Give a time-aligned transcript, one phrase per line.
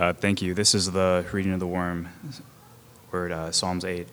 [0.00, 0.54] Uh, thank you.
[0.54, 2.08] This is the reading of the worm,
[3.12, 4.08] word uh, Psalms 8.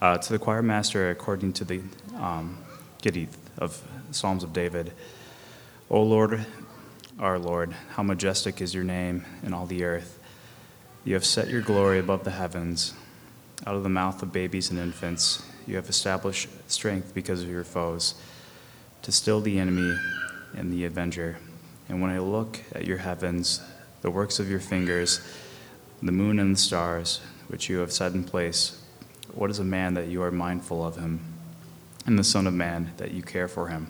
[0.00, 1.82] Uh, to the choir master, according to the
[2.16, 2.56] um,
[3.02, 4.94] Gittith of Psalms of David,
[5.90, 6.46] O Lord,
[7.18, 10.18] our Lord, how majestic is your name in all the earth.
[11.04, 12.94] You have set your glory above the heavens.
[13.66, 17.64] Out of the mouth of babies and infants, you have established strength because of your
[17.64, 18.14] foes,
[19.02, 19.98] to still the enemy
[20.56, 21.36] and the avenger.
[21.90, 23.60] And when I look at your heavens,
[24.02, 25.20] the works of your fingers,
[26.02, 28.82] the moon and the stars, which you have set in place,
[29.32, 31.20] what is a man that you are mindful of him,
[32.04, 33.86] and the Son of Man that you care for him?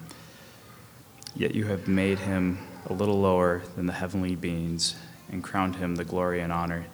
[1.34, 4.94] Yet you have made him a little lower than the heavenly beings,
[5.30, 6.86] and crowned him the glory and honor.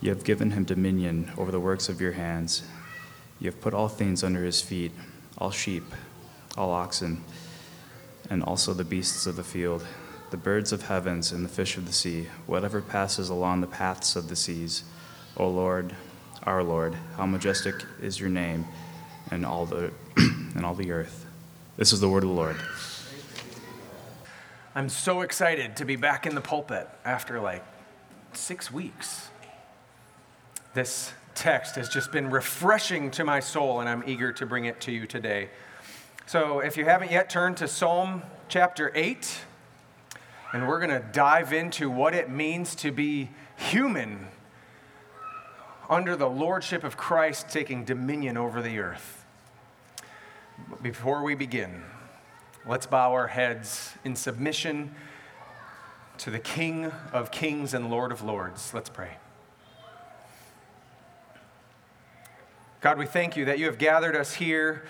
[0.00, 2.62] You have given him dominion over the works of your hands.
[3.40, 4.92] You have put all things under his feet
[5.38, 5.84] all sheep,
[6.56, 7.22] all oxen,
[8.30, 9.84] and also the beasts of the field,
[10.30, 14.16] the birds of heavens, and the fish of the sea, whatever passes along the paths
[14.16, 14.84] of the seas.
[15.36, 15.94] O Lord,
[16.44, 18.64] our Lord, how majestic is your name
[19.30, 21.26] in all the, in all the earth.
[21.76, 22.56] This is the word of the Lord.
[24.74, 27.64] I'm so excited to be back in the pulpit after like
[28.32, 29.28] six weeks.
[30.74, 34.80] This text has just been refreshing to my soul, and I'm eager to bring it
[34.82, 35.48] to you today.
[36.26, 39.40] So, if you haven't yet turned to Psalm chapter 8,
[40.56, 44.26] and we're going to dive into what it means to be human
[45.90, 49.26] under the lordship of Christ taking dominion over the earth.
[50.80, 51.82] Before we begin,
[52.66, 54.94] let's bow our heads in submission
[56.16, 58.72] to the King of kings and Lord of lords.
[58.72, 59.10] Let's pray.
[62.80, 64.86] God, we thank you that you have gathered us here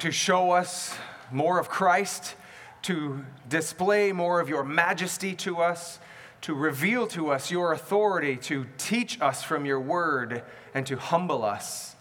[0.00, 0.96] to show us
[1.30, 2.34] more of Christ,
[2.84, 5.98] to display more of your majesty to us,
[6.42, 10.42] to reveal to us your authority, to teach us from your word,
[10.74, 11.96] and to humble us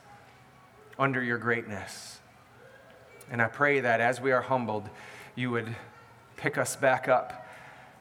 [1.00, 2.20] under your greatness.
[3.32, 4.90] And I pray that as we are humbled,
[5.36, 5.74] you would
[6.36, 7.48] pick us back up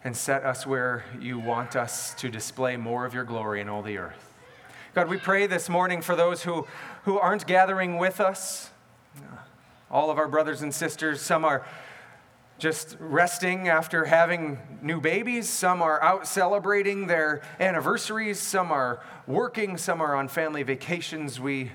[0.02, 3.82] and set us where you want us to display more of your glory in all
[3.82, 4.32] the earth.
[4.94, 6.66] God, we pray this morning for those who,
[7.04, 8.70] who aren't gathering with us.
[9.88, 11.64] All of our brothers and sisters, some are
[12.62, 15.48] just resting after having new babies.
[15.48, 18.38] Some are out celebrating their anniversaries.
[18.38, 19.76] Some are working.
[19.76, 21.40] Some are on family vacations.
[21.40, 21.72] We,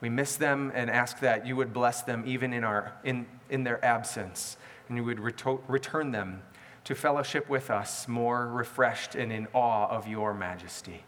[0.00, 3.64] we miss them and ask that you would bless them even in, our, in, in
[3.64, 4.56] their absence,
[4.86, 6.44] and you would reto- return them
[6.84, 11.02] to fellowship with us more refreshed and in awe of your majesty.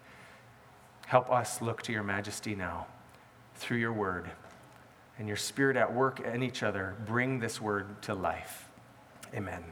[1.06, 2.88] Help us look to your majesty now
[3.54, 4.32] through your word
[5.18, 8.68] and your spirit at work in each other, bring this word to life.
[9.34, 9.64] Amen.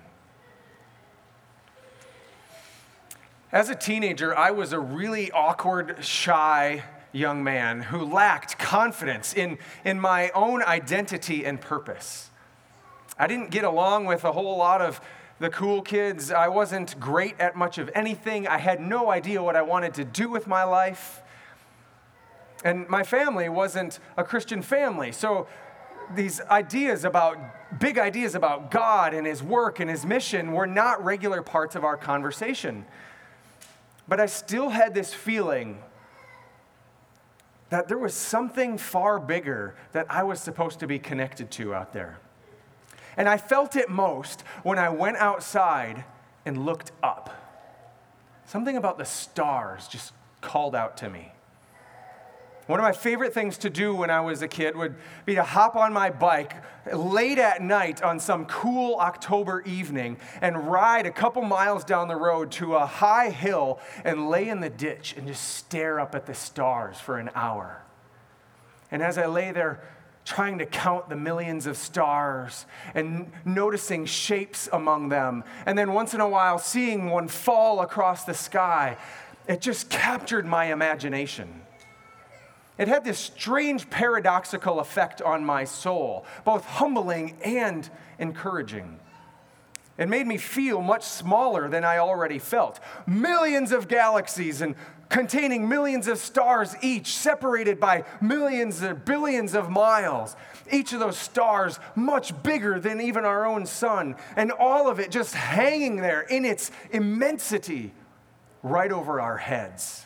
[3.53, 9.59] As a teenager, I was a really awkward, shy young man who lacked confidence in,
[9.85, 12.31] in my own identity and purpose.
[13.19, 15.01] I didn't get along with a whole lot of
[15.39, 16.31] the cool kids.
[16.31, 18.47] I wasn't great at much of anything.
[18.47, 21.23] I had no idea what I wanted to do with my life.
[22.67, 25.13] And my family wasn't a Christian family.
[25.13, 25.47] So
[26.17, 27.39] these ideas about,
[27.79, 31.85] big ideas about God and His work and His mission were not regular parts of
[31.85, 32.85] our conversation.
[34.09, 35.79] But I still had this feeling
[37.71, 41.93] that there was something far bigger that I was supposed to be connected to out
[41.93, 42.19] there.
[43.17, 46.05] And I felt it most when I went outside
[46.45, 47.31] and looked up.
[48.45, 51.31] Something about the stars just called out to me.
[52.67, 55.45] One of my favorite things to do when I was a kid would be to
[55.45, 56.53] hop on my bike
[56.93, 62.17] late at night on some cool October evening and ride a couple miles down the
[62.17, 66.27] road to a high hill and lay in the ditch and just stare up at
[66.27, 67.83] the stars for an hour.
[68.91, 69.81] And as I lay there,
[70.25, 76.15] trying to count the millions of stars and noticing shapes among them, and then once
[76.15, 78.97] in a while seeing one fall across the sky,
[79.47, 81.63] it just captured my imagination.
[82.79, 87.89] It had this strange paradoxical effect on my soul, both humbling and
[88.19, 89.01] encouraging.
[89.99, 92.81] It made me feel much smaller than I already felt.
[93.07, 94.75] Millions of galaxies and
[95.09, 100.37] containing millions of stars each, separated by millions or billions of miles.
[100.71, 105.11] Each of those stars much bigger than even our own sun, and all of it
[105.11, 107.93] just hanging there in its immensity
[108.63, 110.06] right over our heads.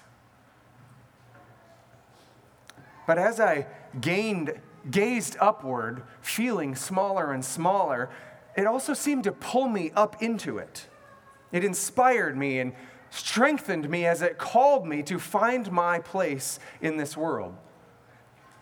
[3.10, 3.66] But as I
[4.00, 4.54] gained,
[4.88, 8.08] gazed upward, feeling smaller and smaller,
[8.56, 10.86] it also seemed to pull me up into it.
[11.50, 12.72] It inspired me and
[13.10, 17.56] strengthened me as it called me to find my place in this world.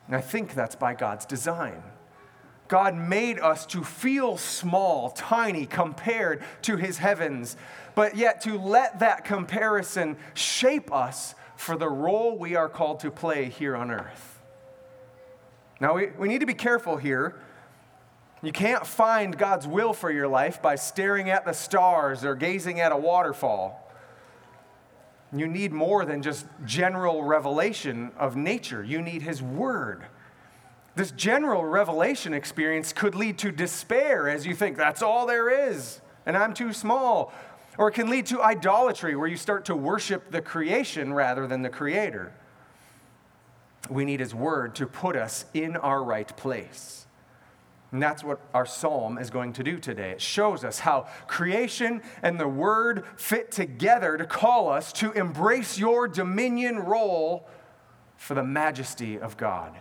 [0.06, 1.82] And I think that's by God's design.
[2.68, 7.58] God made us to feel small, tiny compared to his heavens,
[7.94, 13.10] but yet to let that comparison shape us for the role we are called to
[13.10, 14.36] play here on earth.
[15.80, 17.36] Now, we, we need to be careful here.
[18.42, 22.80] You can't find God's will for your life by staring at the stars or gazing
[22.80, 23.84] at a waterfall.
[25.32, 30.04] You need more than just general revelation of nature, you need His Word.
[30.94, 36.00] This general revelation experience could lead to despair as you think that's all there is,
[36.26, 37.32] and I'm too small.
[37.76, 41.62] Or it can lead to idolatry where you start to worship the creation rather than
[41.62, 42.32] the Creator.
[43.90, 47.06] We need His Word to put us in our right place.
[47.90, 50.10] And that's what our psalm is going to do today.
[50.10, 55.78] It shows us how creation and the word fit together to call us to embrace
[55.78, 57.48] your dominion role
[58.16, 59.74] for the majesty of God.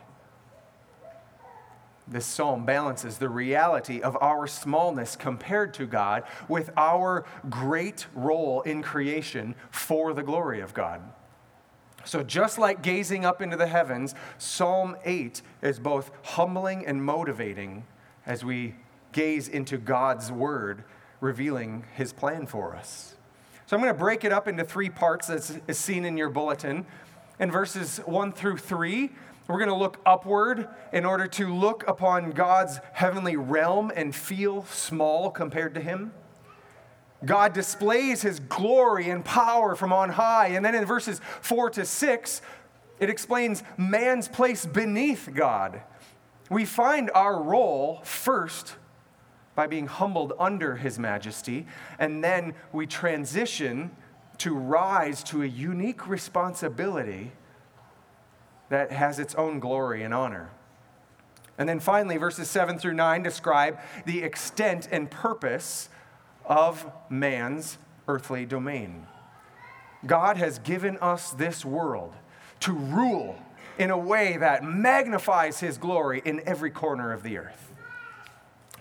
[2.07, 8.61] This psalm balances the reality of our smallness compared to God with our great role
[8.61, 11.01] in creation for the glory of God.
[12.07, 17.85] So, just like gazing up into the heavens, Psalm 8 is both humbling and motivating
[18.25, 18.75] as we
[19.11, 20.85] gaze into God's word
[21.19, 23.15] revealing his plan for us.
[23.65, 26.29] So I'm going to break it up into three parts as is seen in your
[26.29, 26.85] bulletin.
[27.41, 29.09] In verses 1 through 3,
[29.49, 34.63] we're going to look upward in order to look upon God's heavenly realm and feel
[34.65, 36.13] small compared to him.
[37.25, 40.47] God displays his glory and power from on high.
[40.49, 42.41] And then in verses 4 to 6,
[42.99, 45.81] it explains man's place beneath God
[46.49, 48.75] we find our role first
[49.55, 51.65] by being humbled under His majesty,
[51.99, 53.91] and then we transition
[54.37, 57.31] to rise to a unique responsibility
[58.69, 60.51] that has its own glory and honor.
[61.57, 65.89] And then finally, verses 7 through 9 describe the extent and purpose
[66.47, 67.77] of man's
[68.07, 69.05] earthly domain.
[70.05, 72.13] God has given us this world
[72.61, 73.37] to rule
[73.77, 77.71] in a way that magnifies his glory in every corner of the earth.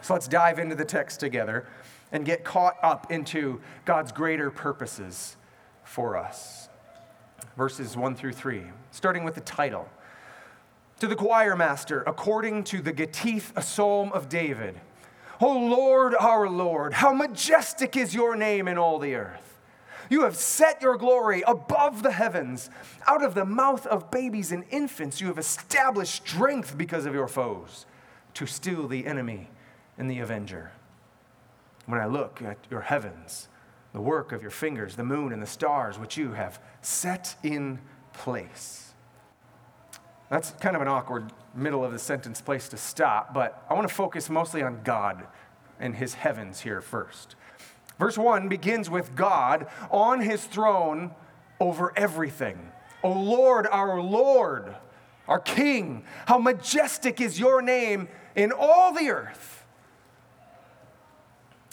[0.00, 1.66] So let's dive into the text together
[2.12, 5.36] and get caught up into God's greater purposes
[5.84, 6.68] for us.
[7.56, 9.88] Verses 1 through 3, starting with the title.
[11.00, 14.80] To the choir master, according to the Gittith, a psalm of David.
[15.40, 19.60] O Lord, our Lord, how majestic is your name in all the earth.
[20.08, 22.70] You have set your glory above the heavens.
[23.06, 27.28] Out of the mouth of babies and infants, you have established strength because of your
[27.28, 27.86] foes
[28.34, 29.48] to still the enemy
[29.98, 30.70] and the avenger.
[31.86, 33.48] When I look at your heavens,
[33.92, 37.80] the work of your fingers, the moon and the stars, which you have set in
[38.12, 38.92] place.
[40.30, 43.88] That's kind of an awkward middle of the sentence place to stop, but I want
[43.88, 45.26] to focus mostly on God
[45.80, 47.36] and his heavens here first.
[47.98, 51.12] Verse 1 begins with God on his throne
[51.60, 52.72] over everything.
[53.02, 54.76] O Lord, our Lord,
[55.28, 59.64] our King, how majestic is your name in all the earth.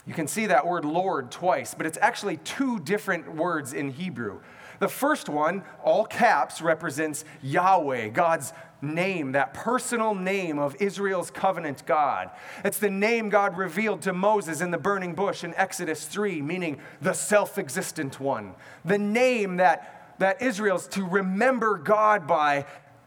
[0.06, 4.42] You can see that word Lord twice, but it's actually two different words in Hebrew.
[4.84, 11.86] The first one, all caps, represents Yahweh, God's name, that personal name of Israel's covenant
[11.86, 12.30] God.
[12.66, 16.82] It's the name God revealed to Moses in the burning bush in Exodus 3, meaning
[17.02, 18.56] the self existent one.
[18.84, 22.66] The name that, that Israel's to remember God by,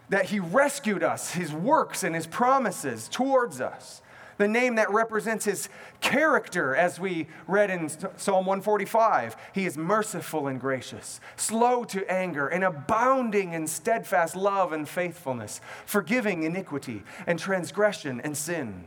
[0.09, 4.01] that he rescued us, his works and his promises towards us
[4.39, 5.69] the name that represents his
[6.01, 9.37] character, as we read in Psalm 145.
[9.53, 15.61] He is merciful and gracious, slow to anger, and abounding in steadfast love and faithfulness,
[15.85, 18.85] forgiving iniquity and transgression and sin.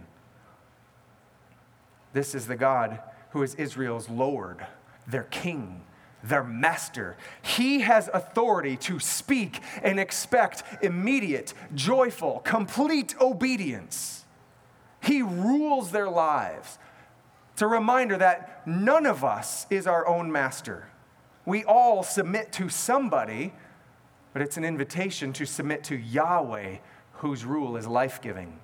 [2.14, 3.00] This is the God
[3.32, 4.66] who is Israel's Lord,
[5.08, 5.82] their King
[6.24, 7.18] their master.
[7.42, 14.26] He has authority to speak and expect immediate, joyful, complete obedience.
[15.02, 16.78] He rules their lives.
[17.54, 20.90] It's a reminder that none of us is our own master.
[21.46, 23.54] We all submit to somebody,
[24.34, 26.78] but it's an invitation to submit to Yahweh,
[27.14, 28.60] whose rule is life giving.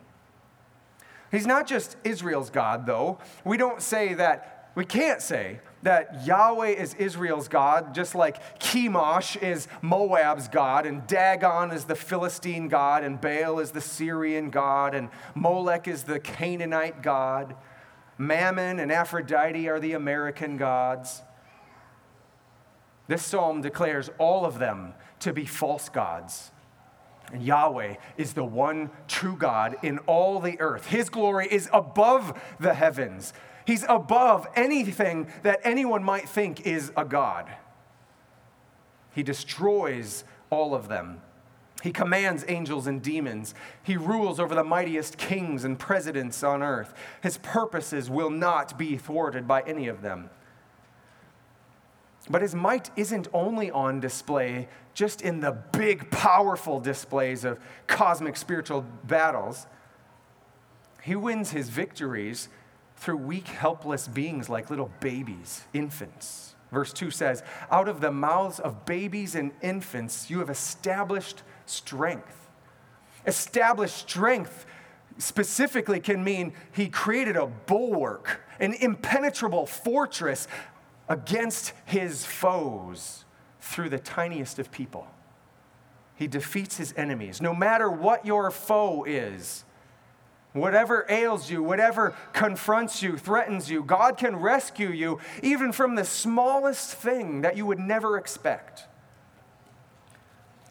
[1.32, 3.20] He's not just Israel's God, though.
[3.44, 9.42] We don't say that, we can't say that Yahweh is Israel's God, just like Chemosh
[9.42, 14.96] is Moab's God, and Dagon is the Philistine God, and Baal is the Syrian God,
[14.96, 17.56] and Molech is the Canaanite God.
[18.18, 21.22] Mammon and Aphrodite are the American gods.
[23.08, 26.52] This psalm declares all of them to be false gods.
[27.32, 30.88] And Yahweh is the one true God in all the earth.
[30.88, 33.34] His glory is above the heavens.
[33.66, 37.48] He's above anything that anyone might think is a God.
[39.14, 41.22] He destroys all of them.
[41.82, 43.54] He commands angels and demons.
[43.84, 46.94] He rules over the mightiest kings and presidents on earth.
[47.22, 50.30] His purposes will not be thwarted by any of them.
[52.30, 58.36] But his might isn't only on display just in the big, powerful displays of cosmic
[58.36, 59.68] spiritual battles.
[61.04, 62.50] He wins his victories
[63.06, 66.56] through weak, helpless beings like little babies, infants.
[66.72, 72.50] Verse 2 says, Out of the mouths of babies and infants, you have established strength.
[73.28, 74.66] Established strength
[75.20, 80.48] specifically can mean he created a bulwark, an impenetrable fortress
[81.08, 83.24] against his foes
[83.62, 85.06] through the tiniest of people.
[86.16, 87.40] He defeats his enemies.
[87.40, 89.64] No matter what your foe is,
[90.56, 96.06] whatever ails you, whatever confronts you, threatens you, God can rescue you even from the
[96.06, 98.86] smallest thing that you would never expect.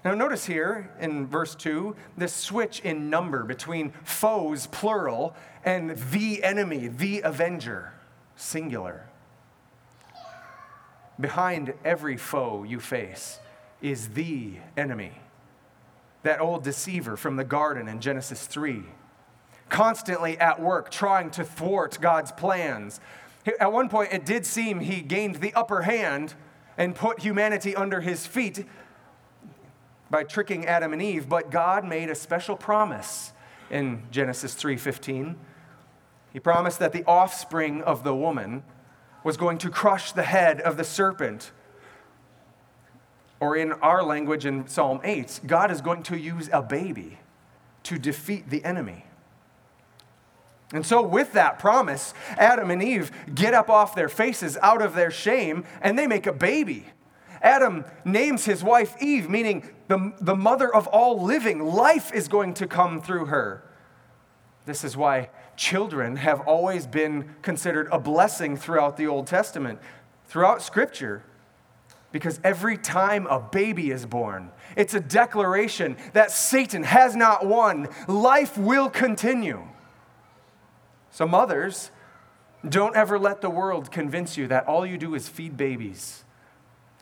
[0.05, 6.43] Now, notice here in verse 2 this switch in number between foes, plural, and the
[6.43, 7.93] enemy, the avenger,
[8.37, 9.07] singular.
[11.21, 13.39] Behind every foe you face
[13.81, 15.13] is the enemy.
[16.23, 18.85] That old deceiver from the garden in Genesis 3,
[19.69, 23.01] constantly at work trying to thwart God's plans.
[23.61, 26.35] At one point, it did seem he gained the upper hand
[26.79, 28.67] and put humanity under his feet
[30.11, 33.33] by tricking Adam and Eve, but God made a special promise
[33.71, 35.37] in Genesis 3:15.
[36.33, 38.65] He promised that the offspring of the woman
[39.23, 41.53] was going to crush the head of the serpent.
[43.41, 47.19] Or in our language in Psalm 8, God is going to use a baby
[47.85, 49.05] to defeat the enemy.
[50.73, 54.95] And so, with that promise, Adam and Eve get up off their faces out of
[54.95, 56.87] their shame and they make a baby.
[57.43, 61.61] Adam names his wife Eve, meaning the, the mother of all living.
[61.63, 63.63] Life is going to come through her.
[64.65, 69.79] This is why children have always been considered a blessing throughout the Old Testament,
[70.27, 71.23] throughout Scripture.
[72.13, 77.89] Because every time a baby is born, it's a declaration that Satan has not won.
[78.09, 79.69] Life will continue.
[81.15, 81.93] So, mothers,
[82.69, 86.25] don't ever let the world convince you that all you do is feed babies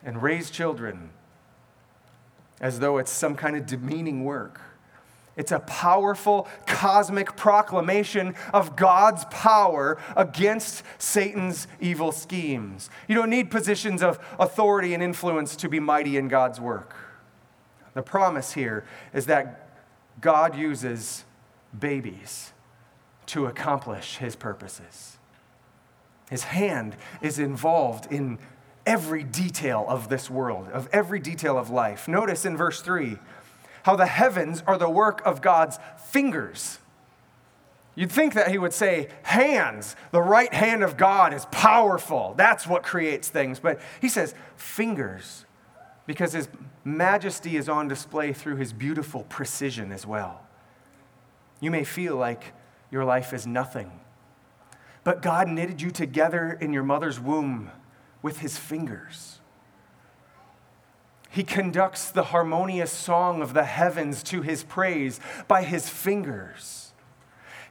[0.04, 1.08] and raise children
[2.60, 4.60] as though it's some kind of demeaning work.
[5.34, 12.90] It's a powerful cosmic proclamation of God's power against Satan's evil schemes.
[13.08, 16.94] You don't need positions of authority and influence to be mighty in God's work.
[17.94, 19.70] The promise here is that
[20.20, 21.24] God uses
[21.78, 22.52] babies
[23.32, 25.16] to accomplish his purposes.
[26.28, 28.38] His hand is involved in
[28.84, 32.06] every detail of this world, of every detail of life.
[32.06, 33.18] Notice in verse 3
[33.84, 35.78] how the heavens are the work of God's
[36.10, 36.78] fingers.
[37.94, 39.96] You'd think that he would say, hands.
[40.10, 42.34] The right hand of God is powerful.
[42.36, 43.58] That's what creates things.
[43.60, 45.46] But he says, fingers,
[46.06, 46.48] because his
[46.84, 50.42] majesty is on display through his beautiful precision as well.
[51.60, 52.52] You may feel like
[52.92, 53.90] your life is nothing,
[55.02, 57.70] but God knitted you together in your mother's womb
[58.20, 59.40] with his fingers.
[61.30, 65.18] He conducts the harmonious song of the heavens to his praise
[65.48, 66.92] by his fingers.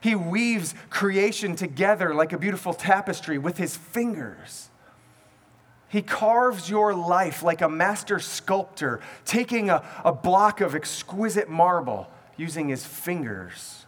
[0.00, 4.68] He weaves creation together like a beautiful tapestry with his fingers.
[5.88, 12.10] He carves your life like a master sculptor, taking a, a block of exquisite marble
[12.36, 13.81] using his fingers.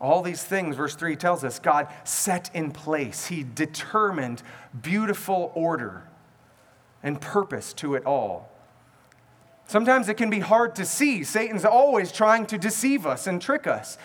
[0.00, 3.26] All these things, verse 3 tells us, God set in place.
[3.26, 4.42] He determined
[4.80, 6.04] beautiful order
[7.02, 8.50] and purpose to it all.
[9.66, 11.24] Sometimes it can be hard to see.
[11.24, 13.98] Satan's always trying to deceive us and trick us.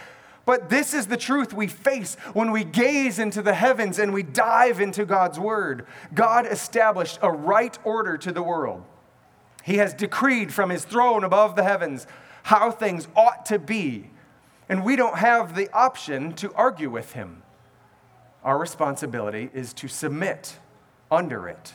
[0.45, 4.23] But this is the truth we face when we gaze into the heavens and we
[4.23, 5.85] dive into God's word.
[6.13, 8.83] God established a right order to the world.
[9.63, 12.07] He has decreed from his throne above the heavens
[12.43, 14.09] how things ought to be.
[14.69, 17.43] And we don't have the option to argue with him.
[18.43, 20.57] Our responsibility is to submit
[21.11, 21.73] under it.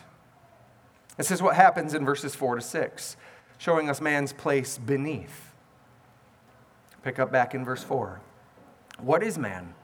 [1.17, 3.17] This is what happens in verses 4 to 6,
[3.59, 5.53] showing us man's place beneath.
[7.03, 8.21] Pick up back in verse 4.
[8.99, 9.75] What is man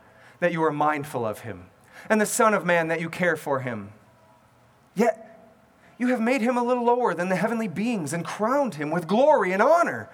[0.41, 1.67] that you are mindful of him,
[2.09, 3.93] and the Son of Man that you care for him?
[4.95, 5.21] Yet
[5.99, 9.07] you have made him a little lower than the heavenly beings and crowned him with
[9.07, 10.11] glory and honor.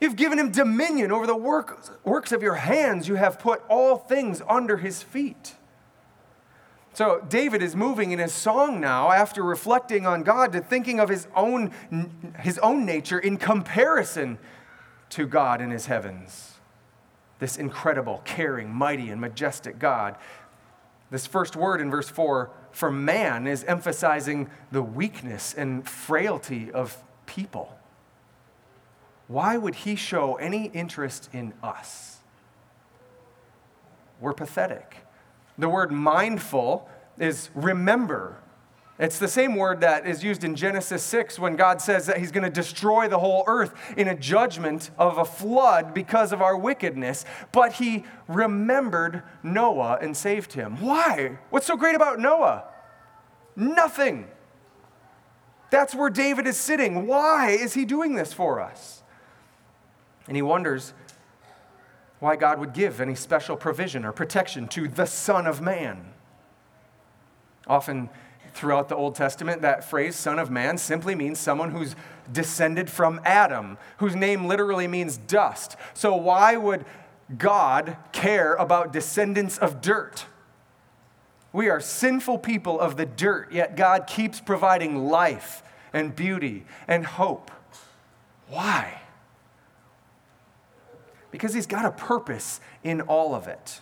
[0.00, 3.06] You've given him dominion over the work, works of your hands.
[3.06, 5.56] You have put all things under his feet.
[6.94, 11.08] So David is moving in his song now after reflecting on God to thinking of
[11.08, 11.70] his own,
[12.40, 14.38] his own nature in comparison
[15.10, 16.54] to God in his heavens.
[17.38, 20.16] This incredible, caring, mighty, and majestic God.
[21.10, 26.96] This first word in verse 4 for man is emphasizing the weakness and frailty of
[27.26, 27.76] people.
[29.30, 32.18] Why would he show any interest in us?
[34.20, 35.06] We're pathetic.
[35.56, 38.38] The word mindful is remember
[38.98, 42.32] it's the same word that is used in Genesis 6 when God says that He's
[42.32, 46.54] going to destroy the whole earth in a judgment of a flood because of our
[46.54, 47.24] wickedness.
[47.50, 50.78] But He remembered Noah and saved him.
[50.82, 51.38] Why?
[51.48, 52.64] What's so great about Noah?
[53.56, 54.28] Nothing.
[55.70, 57.06] That's where David is sitting.
[57.06, 59.02] Why is he doing this for us?
[60.26, 60.92] And he wonders
[62.20, 66.12] why God would give any special provision or protection to the Son of Man.
[67.66, 68.10] Often,
[68.52, 71.96] throughout the Old Testament, that phrase, Son of Man, simply means someone who's
[72.30, 75.76] descended from Adam, whose name literally means dust.
[75.94, 76.84] So, why would
[77.36, 80.26] God care about descendants of dirt?
[81.52, 85.62] We are sinful people of the dirt, yet God keeps providing life
[85.92, 87.50] and beauty and hope.
[88.48, 88.99] Why?
[91.30, 93.80] Because He's got a purpose in all of it.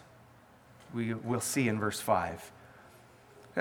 [0.94, 2.52] We will see in verse 5.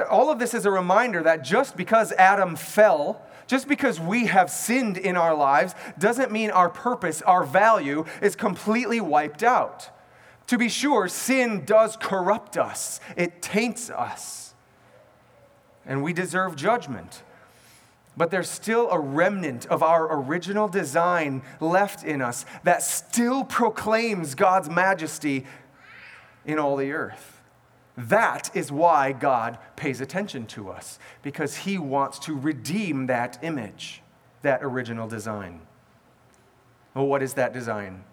[0.09, 4.49] All of this is a reminder that just because Adam fell, just because we have
[4.51, 9.89] sinned in our lives, doesn't mean our purpose, our value is completely wiped out.
[10.47, 14.53] To be sure, sin does corrupt us, it taints us,
[15.85, 17.23] and we deserve judgment.
[18.17, 24.33] But there's still a remnant of our original design left in us that still proclaims
[24.33, 25.45] God's majesty
[26.43, 27.41] in all the earth.
[27.95, 34.01] That is why God pays attention to us, because He wants to redeem that image,
[34.41, 35.61] that original design.
[36.95, 38.03] Well, what is that design?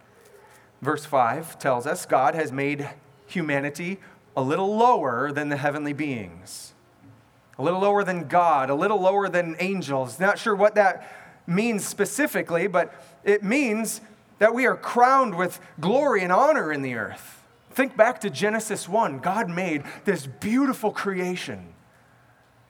[0.82, 2.90] Verse 5 tells us God has made
[3.26, 4.00] humanity
[4.36, 6.73] a little lower than the heavenly beings,
[7.58, 10.18] a little lower than God, a little lower than angels.
[10.18, 11.10] Not sure what that
[11.46, 14.00] means specifically, but it means
[14.38, 17.42] that we are crowned with glory and honor in the earth.
[17.70, 19.18] Think back to Genesis 1.
[19.18, 21.74] God made this beautiful creation,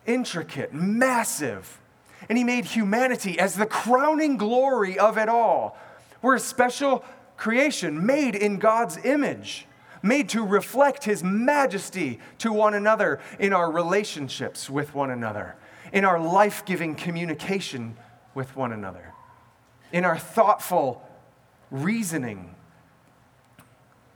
[0.07, 1.81] intricate, massive.
[2.29, 5.79] And He made humanity as the crowning glory of it all.
[6.23, 7.05] We're a special
[7.37, 9.67] creation made in God's image,
[10.05, 15.57] made to reflect His majesty to one another in our relationships with one another,
[15.93, 17.97] in our life giving communication
[18.35, 19.15] with one another,
[19.93, 21.09] in our thoughtful
[21.71, 22.55] reasoning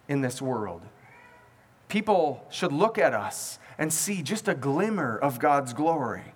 [0.08, 0.82] in this world.
[1.88, 6.34] People should look at us and see just a glimmer of God's glory.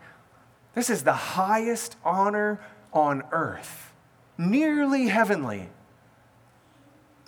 [0.74, 2.58] This is the highest honor
[2.90, 3.92] on earth,
[4.38, 5.68] nearly heavenly.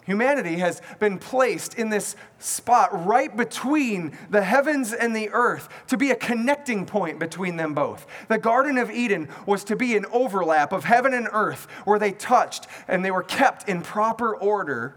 [0.05, 5.97] Humanity has been placed in this spot right between the heavens and the earth to
[5.97, 8.07] be a connecting point between them both.
[8.29, 12.13] The Garden of Eden was to be an overlap of heaven and earth where they
[12.13, 14.95] touched and they were kept in proper order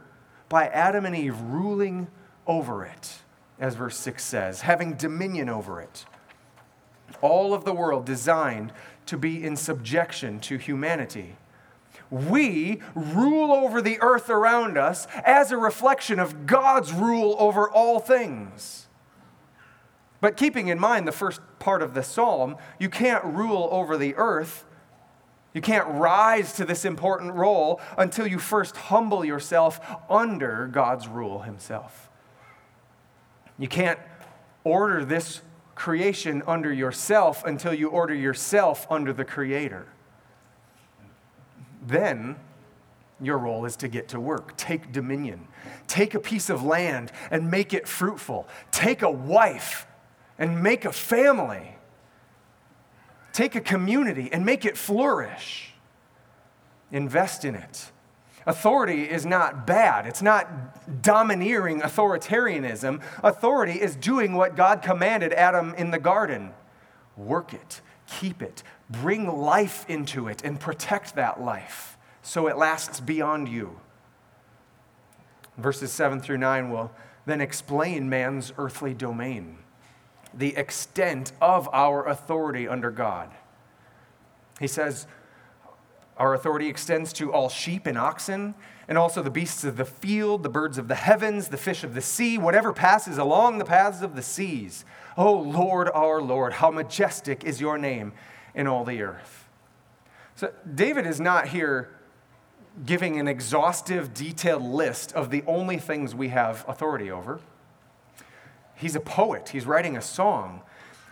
[0.50, 2.08] by Adam and Eve ruling
[2.46, 3.20] over it,
[3.60, 6.06] as verse 6 says, having dominion over it.
[7.22, 8.74] All of the world designed
[9.06, 11.38] to be in subjection to humanity.
[12.10, 18.00] We rule over the earth around us as a reflection of God's rule over all
[18.00, 18.88] things.
[20.22, 24.16] But keeping in mind the first part of the psalm, you can't rule over the
[24.16, 24.66] earth
[25.58, 31.40] you can't rise to this important role until you first humble yourself under God's rule
[31.40, 32.12] Himself.
[33.58, 34.00] You can't
[34.64, 35.42] order this
[35.74, 39.88] creation under yourself until you order yourself under the Creator.
[41.88, 42.36] Then
[43.20, 45.48] your role is to get to work, take dominion,
[45.88, 49.88] take a piece of land and make it fruitful, take a wife
[50.38, 51.78] and make a family
[53.38, 55.72] Take a community and make it flourish.
[56.92, 57.92] Invest in it.
[58.48, 60.08] Authority is not bad.
[60.08, 63.00] It's not domineering authoritarianism.
[63.22, 66.52] Authority is doing what God commanded Adam in the garden
[67.16, 73.00] work it, keep it, bring life into it, and protect that life so it lasts
[73.00, 73.80] beyond you.
[75.58, 76.92] Verses 7 through 9 will
[77.26, 79.58] then explain man's earthly domain
[80.34, 83.32] the extent of our authority under God.
[84.60, 85.08] He says,
[86.18, 88.56] Our authority extends to all sheep and oxen,
[88.88, 91.94] and also the beasts of the field, the birds of the heavens, the fish of
[91.94, 94.86] the sea, whatever passes along the paths of the seas.
[95.18, 98.14] O Lord, our Lord, how majestic is your name
[98.58, 99.48] in all the earth.
[100.36, 101.90] So, David is not here
[102.86, 107.40] giving an exhaustive, detailed list of the only things we have authority over.
[108.76, 110.64] He's a poet, he's writing a song.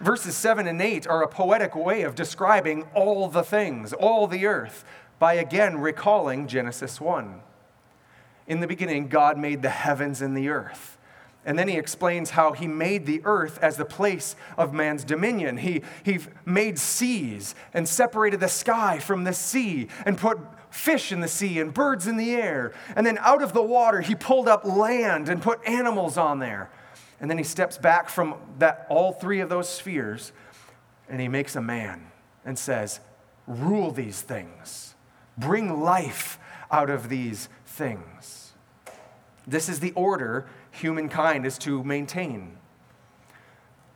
[0.02, 4.46] Verses 7 and 8 are a poetic way of describing all the things, all the
[4.46, 4.84] earth,
[5.20, 7.42] by again recalling Genesis 1.
[8.48, 10.95] In the beginning, God made the heavens and the earth.
[11.46, 15.58] And then he explains how he made the earth as the place of man's dominion.
[15.58, 20.40] He, he made seas and separated the sky from the sea and put
[20.72, 22.74] fish in the sea and birds in the air.
[22.96, 26.72] And then out of the water, he pulled up land and put animals on there.
[27.22, 30.34] And then he steps back from that, all three of those spheres
[31.10, 32.08] and he makes a man
[32.44, 33.00] and says,
[33.48, 34.96] Rule these things,
[35.38, 36.40] bring life
[36.72, 38.45] out of these things.
[39.48, 42.58] This is the order humankind is to maintain.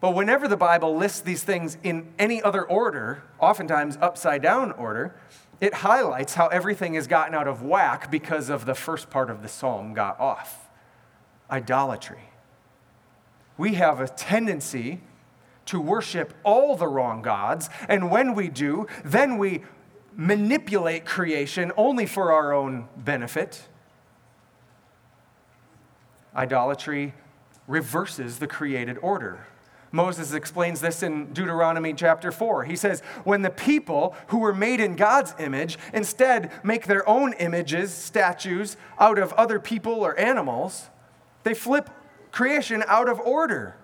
[0.01, 5.15] But whenever the Bible lists these things in any other order, oftentimes upside down order,
[5.59, 9.41] it highlights how everything has gotten out of whack because of the first part of
[9.41, 10.69] the psalm got off
[11.51, 12.29] idolatry.
[13.57, 15.01] We have a tendency
[15.65, 19.63] to worship all the wrong gods, and when we do, then we
[20.15, 23.68] manipulate creation only for our own benefit.
[26.35, 27.13] Idolatry
[27.67, 29.45] reverses the created order.
[29.91, 32.65] Moses explains this in Deuteronomy chapter 4.
[32.65, 37.33] He says, When the people who were made in God's image instead make their own
[37.33, 40.89] images, statues, out of other people or animals,
[41.43, 41.89] they flip
[42.31, 43.75] creation out of order.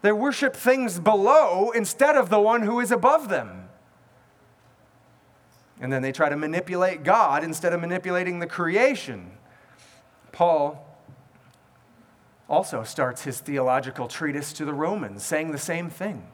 [0.00, 3.68] They worship things below instead of the one who is above them.
[5.80, 9.32] And then they try to manipulate God instead of manipulating the creation.
[10.32, 10.93] Paul
[12.48, 16.26] also starts his theological treatise to the Romans, saying the same thing.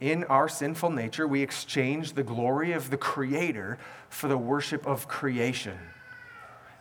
[0.00, 3.78] In our sinful nature, we exchange the glory of the Creator
[4.08, 5.78] for the worship of creation.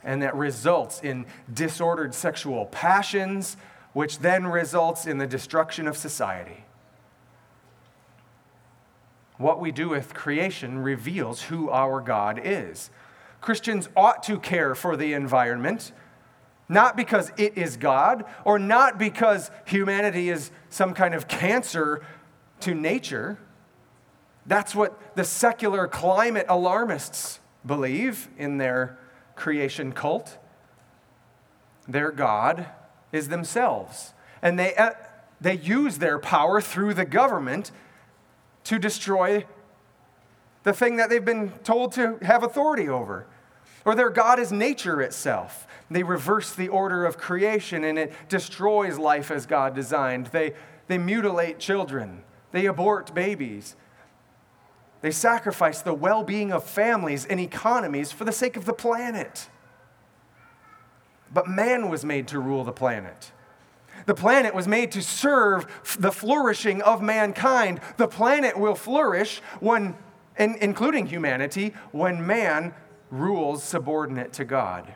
[0.04, 3.58] And that results in disordered sexual passions,
[3.94, 6.64] which then results in the destruction of society.
[9.38, 12.90] What we do with creation reveals who our God is.
[13.42, 15.92] Christians ought to care for the environment
[16.70, 22.06] not because it is God, or not because humanity is some kind of cancer
[22.62, 23.38] to nature.
[24.46, 28.98] That's what the secular climate alarmists believe in their
[29.36, 30.38] creation cult.
[31.88, 32.66] Their God
[33.12, 34.14] is themselves.
[34.42, 34.92] And they, uh,
[35.40, 37.72] they use their power through the government
[38.66, 39.46] to destroy
[40.64, 43.26] the thing that they've been told to have authority over.
[43.88, 45.66] Or their God is nature itself.
[45.90, 50.28] They reverse the order of creation and it destroys life as God designed.
[50.28, 50.56] They,
[50.88, 53.78] they mutilate children, they abort babies.
[55.00, 59.48] They sacrifice the well being of families and economies for the sake of the planet.
[61.34, 63.32] But man was made to rule the planet.
[64.06, 65.66] The planet was made to serve
[65.98, 67.80] the flourishing of mankind.
[67.96, 69.96] The planet will flourish when,
[70.38, 72.74] including humanity, when man
[73.10, 74.94] rules subordinate to God.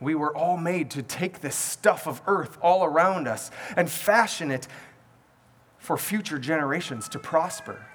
[0.00, 4.50] We were all made to take this stuff of earth all around us and fashion
[4.50, 4.68] it
[5.78, 7.86] for future generations to prosper.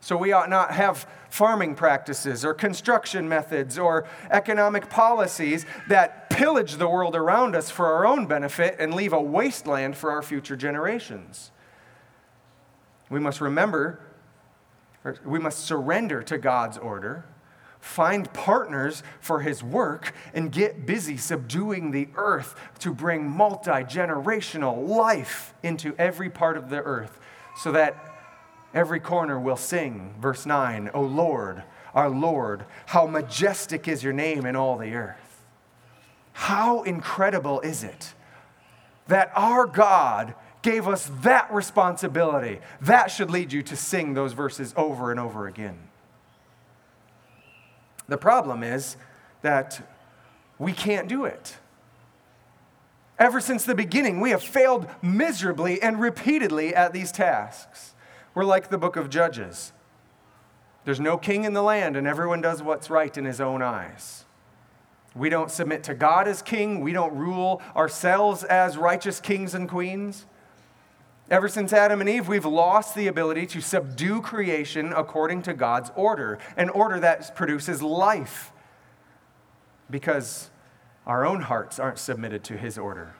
[0.00, 6.76] So we ought not have farming practices or construction methods or economic policies that pillage
[6.76, 10.56] the world around us for our own benefit and leave a wasteland for our future
[10.56, 11.52] generations.
[13.10, 14.00] We must remember,
[15.24, 17.24] we must surrender to God's order
[17.82, 24.88] find partners for his work, and get busy subduing the earth to bring multi generational
[24.88, 27.18] life into every part of the earth
[27.56, 27.96] so that
[28.72, 30.14] every corner will sing.
[30.20, 35.42] Verse 9, O Lord, our Lord, how majestic is your name in all the earth.
[36.32, 38.14] How incredible is it
[39.08, 42.60] that our God gave us that responsibility?
[42.80, 45.76] That should lead you to sing those verses over and over again.
[48.08, 48.96] The problem is
[49.42, 49.86] that
[50.58, 51.56] we can't do it.
[53.18, 57.94] Ever since the beginning, we have failed miserably and repeatedly at these tasks.
[58.34, 59.72] We're like the book of Judges.
[60.84, 64.24] There's no king in the land, and everyone does what's right in his own eyes.
[65.14, 66.80] We don't submit to God as king.
[66.80, 70.26] We don't rule ourselves as righteous kings and queens.
[71.30, 75.90] Ever since Adam and Eve, we've lost the ability to subdue creation according to God's
[75.96, 78.52] order, an order that produces life,
[79.90, 80.50] because
[81.06, 83.14] our own hearts aren't submitted to his order.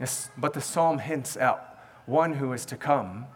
[0.00, 3.26] Yes, but the psalm hints at one who is to come,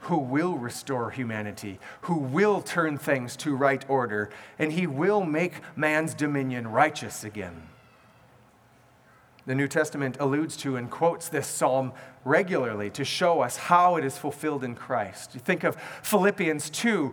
[0.00, 5.54] who will restore humanity, who will turn things to right order, and he will make
[5.76, 7.68] man's dominion righteous again.
[9.46, 11.92] The New Testament alludes to and quotes this psalm
[12.24, 15.34] regularly to show us how it is fulfilled in Christ.
[15.34, 17.12] You think of Philippians 2.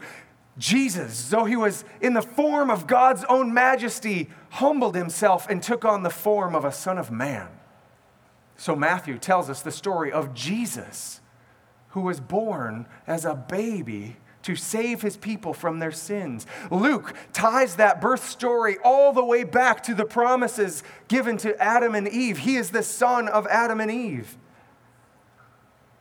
[0.58, 5.86] Jesus, though he was in the form of God's own majesty, humbled himself and took
[5.86, 7.48] on the form of a son of man.
[8.56, 11.22] So Matthew tells us the story of Jesus,
[11.90, 16.48] who was born as a baby to save his people from their sins.
[16.72, 21.94] Luke ties that birth story all the way back to the promises given to Adam
[21.94, 22.38] and Eve.
[22.38, 24.38] He is the son of Adam and Eve.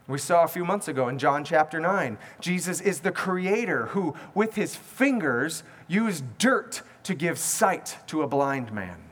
[0.07, 4.15] We saw a few months ago in John chapter 9, Jesus is the creator who,
[4.33, 9.03] with his fingers, used dirt to give sight to a blind man.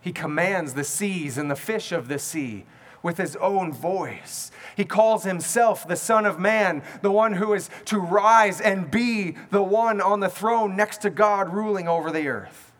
[0.00, 2.66] He commands the seas and the fish of the sea
[3.04, 4.50] with his own voice.
[4.76, 9.36] He calls himself the Son of Man, the one who is to rise and be
[9.50, 12.72] the one on the throne next to God ruling over the earth.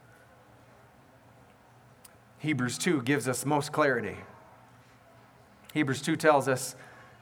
[2.38, 4.16] Hebrews 2 gives us most clarity.
[5.74, 6.74] Hebrews 2 tells us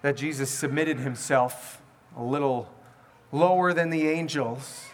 [0.02, 1.82] that Jesus submitted himself
[2.16, 2.72] a little
[3.32, 4.86] lower than the angels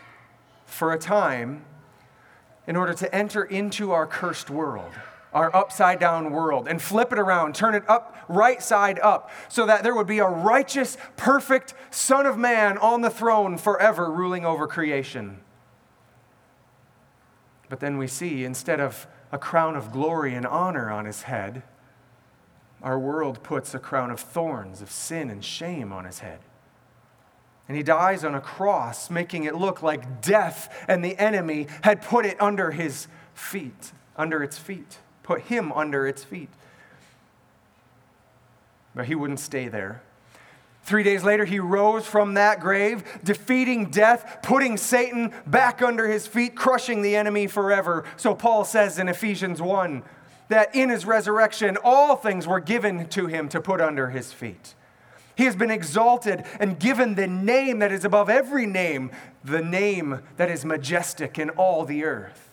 [0.64, 1.64] for a time
[2.66, 4.92] in order to enter into our cursed world,
[5.32, 9.66] our upside down world, and flip it around, turn it up, right side up, so
[9.66, 14.44] that there would be a righteous, perfect Son of Man on the throne forever, ruling
[14.44, 15.40] over creation.
[17.68, 21.62] But then we see, instead of a crown of glory and honor on his head,
[22.82, 26.40] our world puts a crown of thorns, of sin and shame on his head.
[27.66, 32.00] And he dies on a cross, making it look like death and the enemy had
[32.00, 36.48] put it under his feet, under its feet, put him under its feet.
[38.94, 40.00] But he wouldn't stay there.
[40.84, 46.26] Three days later, he rose from that grave, defeating death, putting Satan back under his
[46.26, 48.06] feet, crushing the enemy forever.
[48.16, 50.02] So Paul says in Ephesians 1
[50.48, 54.74] that in his resurrection, all things were given to him to put under his feet.
[55.36, 59.10] He has been exalted and given the name that is above every name,
[59.44, 62.47] the name that is majestic in all the earth.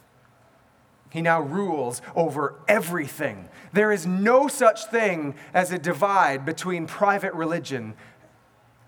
[1.16, 3.48] He now rules over everything.
[3.72, 7.94] There is no such thing as a divide between private religion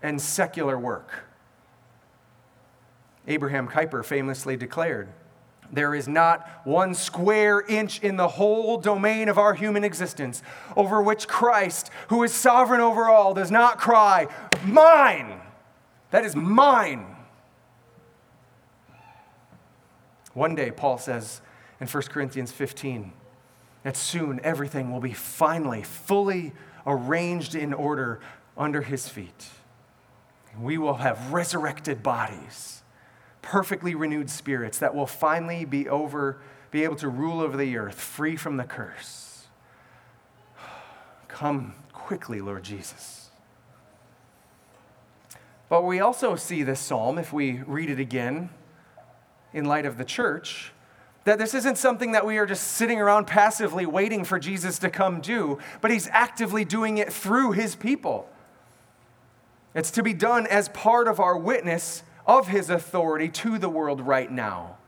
[0.02, 1.24] and secular work.
[3.26, 5.08] Abraham Kuyper famously declared
[5.72, 10.42] there is not one square inch in the whole domain of our human existence
[10.76, 14.26] over which Christ, who is sovereign over all, does not cry,
[14.66, 15.40] Mine!
[16.10, 17.06] That is mine.
[20.34, 21.40] One day, Paul says
[21.80, 23.12] in 1 Corinthians 15
[23.84, 26.52] that soon everything will be finally, fully
[26.86, 28.20] arranged in order
[28.56, 29.48] under his feet.
[30.60, 32.78] We will have resurrected bodies
[33.42, 36.38] perfectly renewed spirits that will finally be over
[36.70, 39.46] be able to rule over the earth free from the curse
[41.28, 43.30] come quickly lord jesus
[45.70, 48.50] but we also see this psalm if we read it again
[49.54, 50.72] in light of the church
[51.28, 54.88] that this isn't something that we are just sitting around passively waiting for Jesus to
[54.88, 58.30] come do, but he's actively doing it through his people.
[59.74, 64.00] It's to be done as part of our witness of his authority to the world
[64.00, 64.78] right now.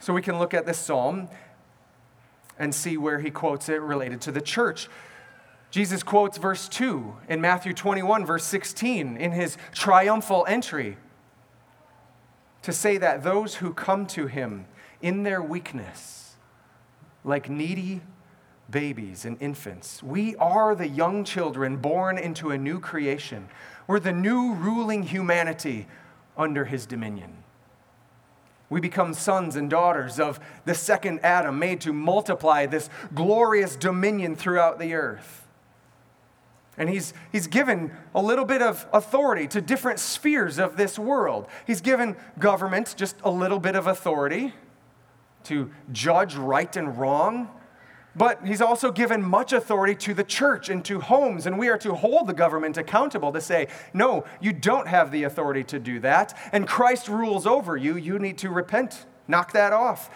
[0.00, 1.30] So we can look at this psalm
[2.58, 4.90] and see where he quotes it related to the church.
[5.70, 10.98] Jesus quotes verse 2 in Matthew 21, verse 16, in his triumphal entry
[12.60, 14.66] to say that those who come to him
[15.02, 16.36] in their weakness,
[17.24, 18.00] like needy
[18.70, 23.48] babies and infants, we are the young children born into a new creation.
[23.86, 25.86] We're the new ruling humanity
[26.36, 27.42] under his dominion.
[28.70, 34.34] We become sons and daughters of the second Adam, made to multiply this glorious dominion
[34.34, 35.46] throughout the earth.
[36.78, 41.48] And he's, he's given a little bit of authority to different spheres of this world.
[41.66, 44.54] He's given government just a little bit of authority
[45.44, 47.50] to judge right and wrong,
[48.14, 51.78] but he's also given much authority to the church and to homes, and we are
[51.78, 55.98] to hold the government accountable to say, no, you don't have the authority to do
[56.00, 57.96] that, and Christ rules over you.
[57.96, 60.10] You need to repent, knock that off.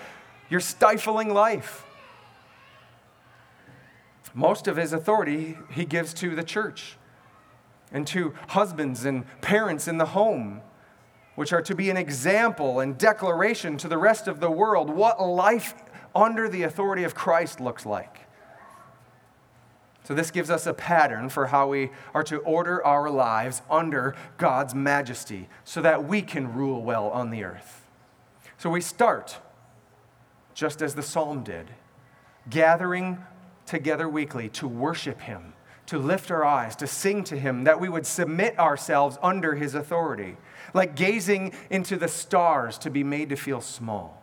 [0.50, 1.86] You're stifling life.
[4.36, 6.96] most of his authority he gives to the church
[7.90, 10.60] and to husbands and parents in the home,
[11.36, 15.22] which are to be an example and declaration to the rest of the world what
[15.22, 15.74] life
[16.14, 18.26] under the authority of Christ looks like.
[20.04, 24.14] So, this gives us a pattern for how we are to order our lives under
[24.38, 27.84] God's majesty so that we can rule well on the earth.
[28.56, 29.38] So, we start
[30.54, 31.70] just as the psalm did,
[32.48, 33.18] gathering
[33.66, 35.54] together weekly to worship Him,
[35.86, 39.74] to lift our eyes, to sing to Him, that we would submit ourselves under His
[39.74, 40.36] authority,
[40.74, 44.22] like gazing into the stars to be made to feel small.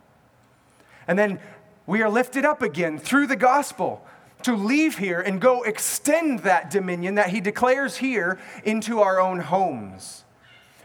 [1.06, 1.40] And then
[1.86, 4.06] we are lifted up again through the gospel
[4.42, 9.40] to leave here and go extend that dominion that he declares here into our own
[9.40, 10.24] homes.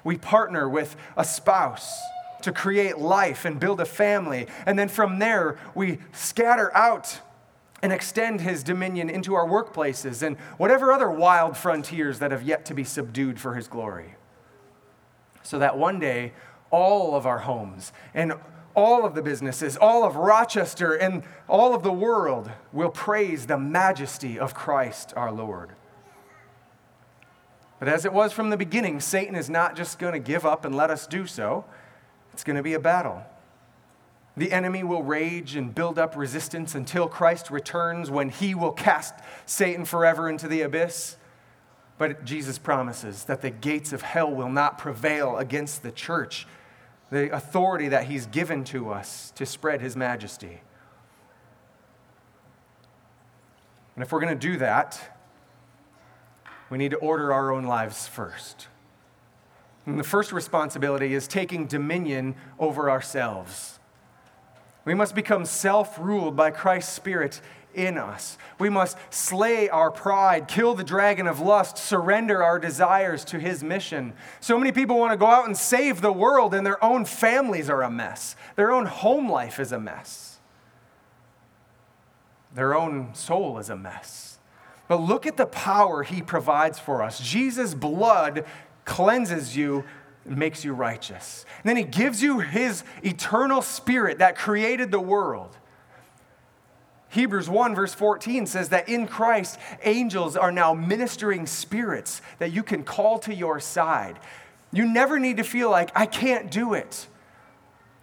[0.04, 2.00] We partner with a spouse
[2.42, 4.48] to create life and build a family.
[4.65, 7.20] And then from there, we scatter out
[7.82, 12.65] and extend his dominion into our workplaces and whatever other wild frontiers that have yet
[12.65, 14.15] to be subdued for his glory.
[15.44, 16.34] So that one day,
[16.72, 18.34] all of our homes and
[18.76, 23.58] all of the businesses, all of Rochester, and all of the world will praise the
[23.58, 25.72] majesty of Christ our Lord.
[27.80, 30.65] But as it was from the beginning, Satan is not just going to give up
[30.65, 31.65] and let us do so,
[32.34, 33.24] it's going to be a battle.
[34.38, 39.13] The enemy will rage and build up resistance until Christ returns when he will cast
[39.46, 41.18] Satan forever into the abyss.
[41.98, 46.48] But Jesus promises that the gates of hell will not prevail against the church
[47.12, 50.62] the authority that He's given to us to spread His majesty.
[53.96, 55.18] And if we're going to do that,
[56.70, 58.68] we need to order our own lives first.
[59.86, 63.79] And the first responsibility is taking dominion over ourselves.
[64.86, 67.42] We must become self ruled by Christ's Spirit
[67.74, 68.38] in us.
[68.58, 73.63] We must slay our pride, kill the dragon of lust, surrender our desires to his
[73.63, 74.13] mission.
[74.39, 77.70] So many people want to go out and save the world, and their own families
[77.70, 78.36] are a mess.
[78.56, 80.39] Their own home life is a mess.
[82.54, 84.39] Their own soul is a mess.
[84.88, 87.20] But look at the power he provides for us.
[87.20, 88.44] Jesus' blood
[88.86, 89.84] cleanses you
[90.30, 91.46] makes you righteous.
[91.63, 95.58] And then he gives you his eternal spirit that created the world.
[97.10, 102.62] Hebrews 1, verse 14 says that in Christ, angels are now ministering spirits that you
[102.62, 104.20] can call to your side.
[104.72, 107.08] You never need to feel like, I can't do it.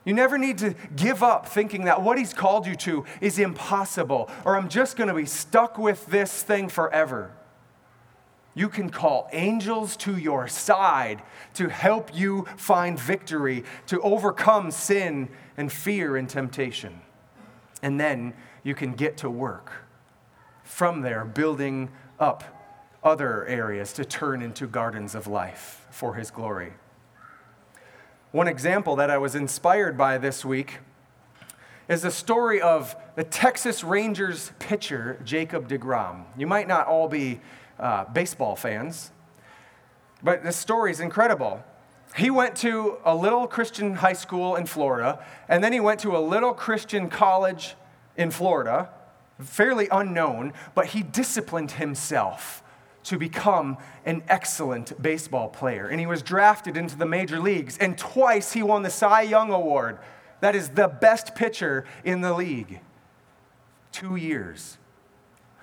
[0.05, 4.31] You never need to give up thinking that what He's called you to is impossible
[4.45, 7.33] or I'm just going to be stuck with this thing forever.
[8.57, 11.23] You can call angels to your side
[11.55, 17.03] to help you find victory, to overcome sin and fear and temptation.
[17.83, 18.33] And then
[18.65, 19.73] you can get to work.
[20.65, 22.45] From there, building up
[23.05, 26.73] other areas to turn into gardens of life for His glory.
[28.33, 30.79] One example that I was inspired by this week
[31.89, 36.25] is the story of the Texas Rangers pitcher, Jacob DeGrom.
[36.39, 37.41] You might not all be
[37.79, 39.11] uh, baseball fans,
[40.23, 41.63] but this story is incredible.
[42.17, 46.17] He went to a little Christian high school in Florida, and then he went to
[46.17, 47.75] a little Christian college
[48.17, 48.89] in Florida,
[49.39, 52.63] fairly unknown, but he disciplined himself
[53.05, 55.87] to become an excellent baseball player.
[55.87, 59.53] And he was drafted into the major leagues, and twice he won the Cy Young
[59.53, 59.99] Award.
[60.41, 62.81] That is the best pitcher in the league.
[63.93, 64.79] Two years.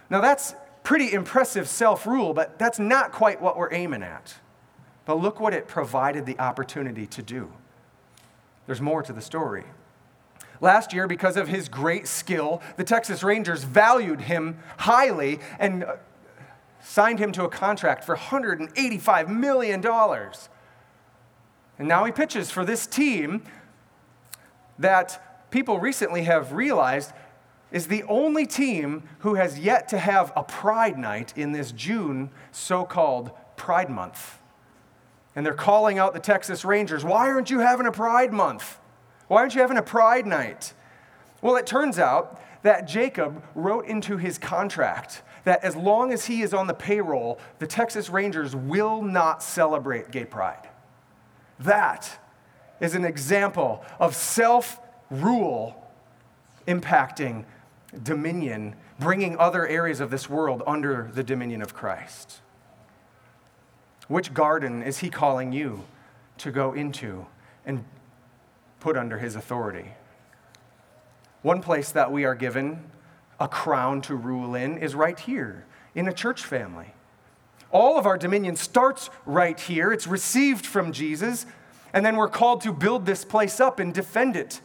[0.09, 4.35] Now, that's pretty impressive self rule, but that's not quite what we're aiming at.
[5.05, 7.51] But look what it provided the opportunity to do.
[8.65, 9.65] There's more to the story.
[10.61, 15.95] Last year, because of his great skill, the Texas Rangers valued him highly and uh,
[16.81, 19.85] signed him to a contract for $185 million.
[21.79, 23.43] And now he pitches for this team
[24.79, 27.11] that people recently have realized
[27.73, 32.29] is the only team who has yet to have a Pride Night in this June
[32.53, 34.39] so called Pride Month.
[35.35, 38.79] And they're calling out the Texas Rangers, why aren't you having a Pride Month?
[39.27, 40.73] Why aren't you having a pride night?
[41.41, 46.41] Well, it turns out that Jacob wrote into his contract that as long as he
[46.41, 50.69] is on the payroll, the Texas Rangers will not celebrate gay pride.
[51.59, 52.19] That
[52.79, 54.79] is an example of self
[55.09, 55.83] rule
[56.67, 57.45] impacting
[58.01, 62.41] dominion, bringing other areas of this world under the dominion of Christ.
[64.07, 65.83] Which garden is he calling you
[66.39, 67.25] to go into
[67.65, 67.83] and
[68.79, 69.91] put under his authority.
[71.41, 72.83] One place that we are given
[73.39, 75.65] a crown to rule in is right here
[75.95, 76.93] in a church family.
[77.71, 79.91] All of our dominion starts right here.
[79.91, 81.45] It's received from Jesus,
[81.91, 84.61] and then we're called to build this place up and defend it.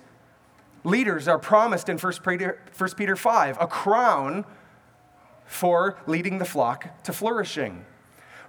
[0.84, 4.44] Leaders are promised in 1 Peter, 1 Peter 5 a crown
[5.44, 7.84] for leading the flock to flourishing.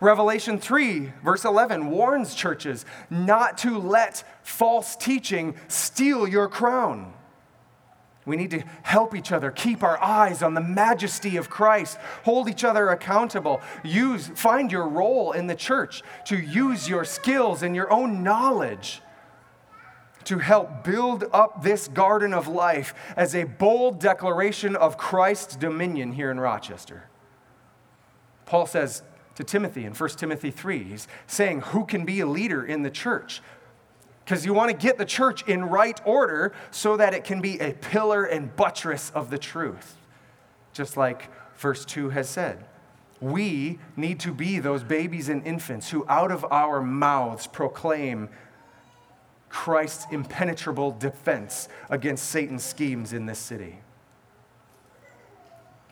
[0.02, 7.14] Revelation 3, verse 11, warns churches not to let false teaching steal your crown.
[8.26, 12.48] We need to help each other, keep our eyes on the majesty of Christ, hold
[12.48, 17.76] each other accountable, use, find your role in the church to use your skills and
[17.76, 19.02] your own knowledge
[20.26, 26.12] to help build up this garden of life as a bold declaration of Christ's dominion
[26.12, 27.10] here in Rochester.
[28.46, 29.04] Paul says
[29.36, 32.90] to Timothy in 1 Timothy 3, he's saying, Who can be a leader in the
[32.90, 33.42] church?
[34.26, 37.60] Because you want to get the church in right order so that it can be
[37.60, 39.96] a pillar and buttress of the truth.
[40.74, 42.66] Just like verse 2 has said.
[43.22, 48.30] We need to be those babies and infants who out of our mouths proclaim
[49.50, 53.80] Christ's impenetrable defense against Satan's schemes in this city.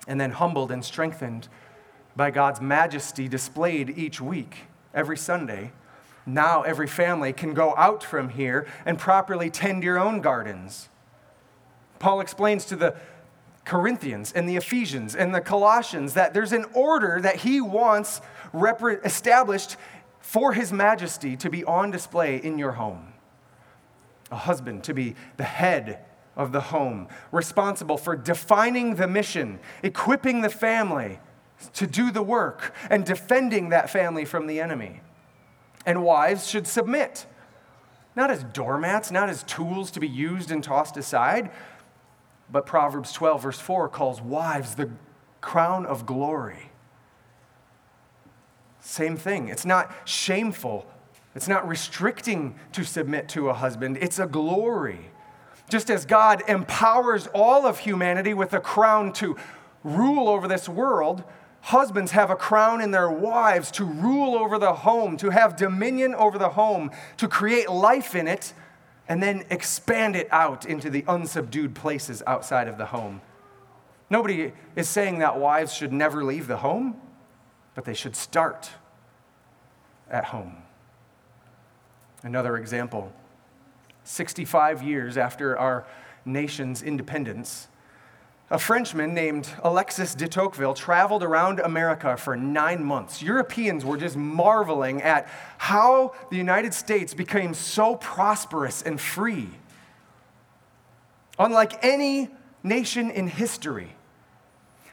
[0.08, 1.48] And then humbled and strengthened
[2.16, 5.72] by God's majesty displayed each week, every Sunday
[6.28, 10.90] now every family can go out from here and properly tend your own gardens.
[12.00, 12.96] Paul explains to the
[13.64, 18.22] Corinthians and the Ephesians and the Colossians that there's an order that he wants
[18.54, 19.78] established
[20.20, 23.14] for his majesty to be on display in your home.
[24.32, 26.06] A husband to be the head
[26.36, 31.20] of the home, responsible for defining the mission, equipping the family
[31.74, 35.02] to do the work, and defending that family from the enemy
[35.88, 37.26] and wives should submit.
[38.16, 41.50] Not as doormats, not as tools to be used and tossed aside,
[42.52, 44.92] but Proverbs 12, verse 4 calls wives the
[45.40, 46.72] crown of glory.
[48.82, 49.48] Same thing.
[49.48, 50.86] It's not shameful,
[51.38, 55.12] it's not restricting to submit to a husband, it's a glory.
[55.70, 59.38] Just as God empowers all of humanity with a crown to
[59.84, 61.24] rule over this world,
[61.62, 66.16] Husbands have a crown in their wives to rule over the home, to have dominion
[66.16, 68.54] over the home, to create life in it,
[69.10, 73.22] and then expand it out into the unsubdued places outside of the home.
[74.10, 77.02] Nobody is saying that wives should never leave the home,
[77.76, 78.70] but they should start
[80.10, 80.64] at home.
[82.24, 83.12] Another example
[84.04, 85.86] 65 years after our
[86.26, 87.68] nation's independence,
[88.50, 93.22] a Frenchman named Alexis de Tocqueville traveled around America for nine months.
[93.22, 99.50] Europeans were just marveling at how the United States became so prosperous and free.
[101.38, 102.30] Unlike any
[102.64, 103.96] nation in history.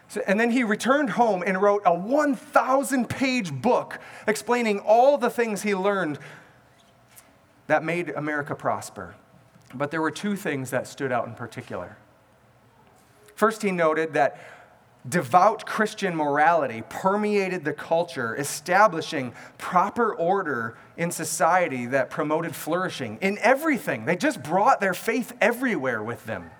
[0.09, 5.31] So, and then he returned home and wrote a 1,000 page book explaining all the
[5.31, 6.19] things he learned
[7.67, 9.15] that made America prosper.
[9.75, 11.97] But there were two things that stood out in particular.
[13.35, 14.39] First, he noted that
[15.09, 23.39] devout Christian morality permeated the culture, establishing proper order in society that promoted flourishing in
[23.39, 24.05] everything.
[24.05, 26.51] They just brought their faith everywhere with them.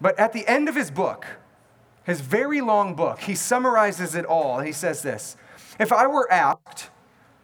[0.00, 1.26] But at the end of his book,
[2.04, 4.60] his very long book, he summarizes it all.
[4.60, 5.36] He says this
[5.80, 6.90] If I were asked,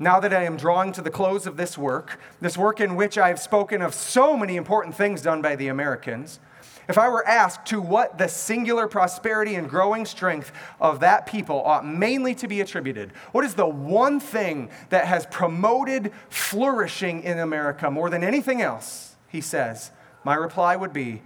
[0.02, 3.18] now that I am drawing to the close of this work, this work in which
[3.18, 6.40] I have spoken of so many important things done by the Americans,
[6.88, 11.62] if I were asked to what the singular prosperity and growing strength of that people
[11.62, 17.38] ought mainly to be attributed, what is the one thing that has promoted flourishing in
[17.38, 19.16] America more than anything else?
[19.28, 19.92] He says,
[20.24, 21.22] my reply would be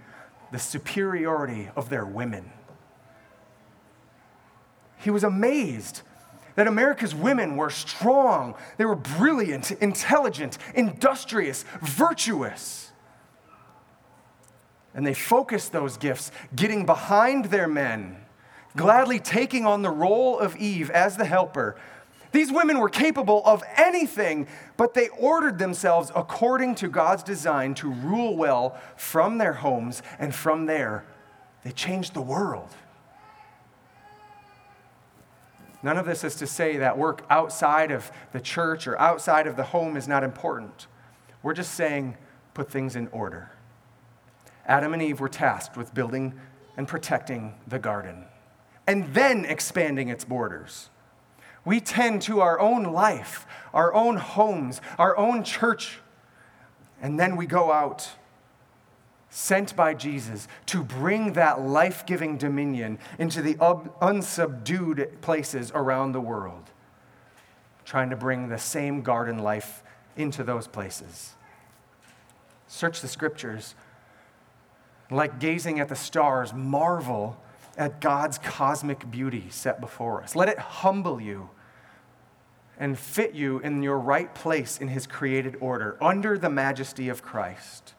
[0.51, 2.51] the superiority of their women.
[4.99, 6.01] He was amazed
[6.57, 12.87] that America's women were strong, they were brilliant, intelligent, industrious, virtuous
[14.97, 18.17] and they focused those gifts getting behind their men,
[18.75, 21.77] gladly taking on the role of Eve as the helper.
[22.31, 27.91] These women were capable of anything, but they ordered themselves according to God's design to
[27.91, 31.05] rule well from their homes, and from there,
[31.63, 32.69] they changed the world.
[35.83, 39.55] None of this is to say that work outside of the church or outside of
[39.55, 40.87] the home is not important.
[41.43, 42.17] We're just saying
[42.53, 43.51] put things in order.
[44.65, 46.33] Adam and Eve were tasked with building
[46.75, 48.25] and protecting the garden
[48.87, 50.89] and then expanding its borders.
[51.65, 55.99] We tend to our own life, our own homes, our own church,
[57.01, 58.09] and then we go out
[59.29, 66.21] sent by Jesus to bring that life giving dominion into the unsubdued places around the
[66.21, 66.71] world,
[67.85, 69.83] trying to bring the same garden life
[70.15, 71.33] into those places.
[72.67, 73.75] Search the scriptures.
[75.09, 77.41] Like gazing at the stars, marvel
[77.77, 80.35] at God's cosmic beauty set before us.
[80.35, 81.49] Let it humble you
[82.79, 87.21] and fit you in your right place in his created order under the majesty of
[87.21, 87.93] Christ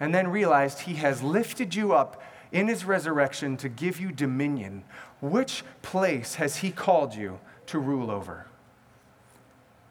[0.00, 4.82] and then realized he has lifted you up in his resurrection to give you dominion,
[5.20, 8.46] which place has he called you to rule over?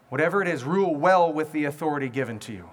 [0.10, 2.70] Whatever it is, rule well with the authority given to you.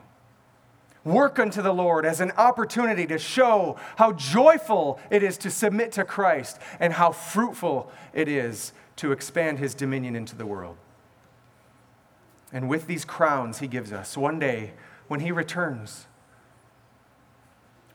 [1.05, 5.93] Work unto the Lord as an opportunity to show how joyful it is to submit
[5.93, 10.77] to Christ and how fruitful it is to expand his dominion into the world.
[12.53, 14.73] And with these crowns he gives us, one day
[15.07, 16.07] when he returns,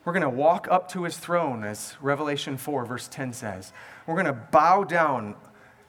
[0.04, 3.72] we're going to walk up to his throne, as Revelation 4, verse 10 says.
[4.08, 5.36] We're going to bow down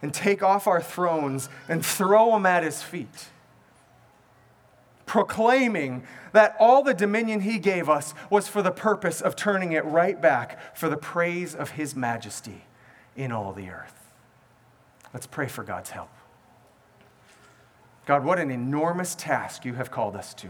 [0.03, 3.29] and take off our thrones and throw them at his feet,
[5.07, 6.03] proclaiming
[6.33, 10.21] that all the dominion he gave us was for the purpose of turning it right
[10.21, 12.65] back for the praise of his majesty
[13.17, 14.11] in all the earth.
[15.15, 16.11] Let's pray for God's help.
[18.05, 20.49] God, what an enormous task you have called us to.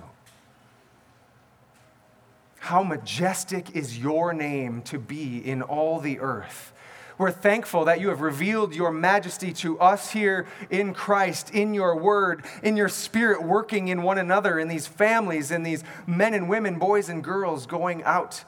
[2.63, 6.73] How majestic is your name to be in all the earth.
[7.19, 11.97] We're thankful that you have revealed your majesty to us here in Christ, in your
[11.97, 16.49] word, in your spirit, working in one another, in these families, in these men and
[16.49, 18.45] women, boys and girls going out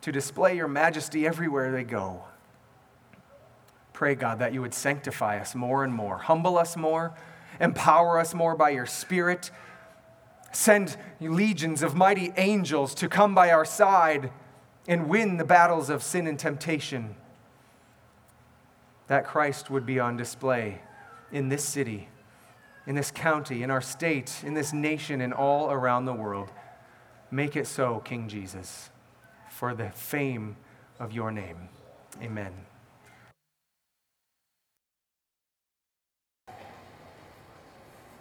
[0.00, 2.24] to display your majesty everywhere they go.
[3.92, 7.12] Pray, God, that you would sanctify us more and more, humble us more,
[7.60, 9.50] empower us more by your spirit
[10.52, 14.30] Send legions of mighty angels to come by our side
[14.86, 17.14] and win the battles of sin and temptation.
[19.08, 20.80] That Christ would be on display
[21.30, 22.08] in this city,
[22.86, 26.50] in this county, in our state, in this nation, and all around the world.
[27.30, 28.90] Make it so, King Jesus,
[29.50, 30.56] for the fame
[30.98, 31.68] of your name.
[32.22, 32.67] Amen.